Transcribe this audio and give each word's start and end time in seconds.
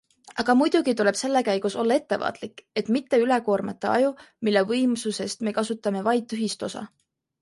Aga 0.43 0.53
muidugi 0.59 0.93
tuleb 1.01 1.17
selle 1.19 1.43
käigus 1.49 1.75
olla 1.83 1.97
ettevaatlik, 2.01 2.63
et 2.83 2.89
mitte 2.95 3.19
ülekoormata 3.25 3.91
aju, 3.99 4.11
mille 4.49 4.65
võimsusest 4.73 5.45
me 5.49 5.55
kasutame 5.59 6.03
vaid 6.09 6.27
tühist 6.35 6.67
osa. 6.71 6.83